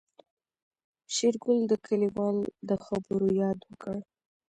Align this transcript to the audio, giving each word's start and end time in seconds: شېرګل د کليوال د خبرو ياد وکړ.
شېرګل 1.13 1.59
د 1.67 1.73
کليوال 1.85 2.37
د 2.69 2.71
خبرو 2.85 3.27
ياد 3.41 3.59
وکړ. 3.69 3.95